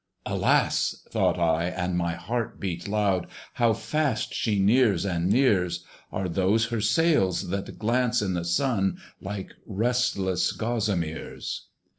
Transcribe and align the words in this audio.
Alas! 0.25 1.05
(thought 1.11 1.37
I, 1.37 1.65
and 1.65 1.95
my 1.95 2.15
heart 2.15 2.59
beat 2.59 2.87
loud) 2.87 3.27
How 3.53 3.73
fast 3.73 4.33
she 4.33 4.57
nears 4.57 5.05
and 5.05 5.29
nears! 5.29 5.85
Are 6.11 6.27
those 6.27 6.65
her 6.73 6.81
sails 6.81 7.49
that 7.49 7.77
glance 7.77 8.19
in 8.19 8.33
the 8.33 8.43
Sun, 8.43 8.97
Like 9.21 9.51
restless 9.67 10.53
gossameres! 10.53 11.67